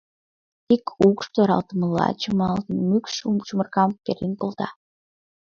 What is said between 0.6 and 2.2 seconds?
Ик укш, торалтымыла